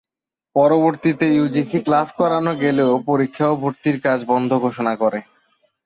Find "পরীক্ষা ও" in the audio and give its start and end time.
3.07-3.55